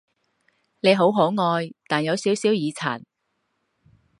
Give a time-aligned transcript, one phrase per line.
[0.79, 3.03] 你好可愛，但有少少耳殘